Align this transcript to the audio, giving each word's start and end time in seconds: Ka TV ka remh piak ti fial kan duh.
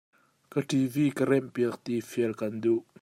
Ka 0.51 0.59
TV 0.69 0.93
ka 1.17 1.23
remh 1.29 1.49
piak 1.55 1.75
ti 1.83 1.93
fial 2.09 2.33
kan 2.39 2.53
duh. 2.63 2.81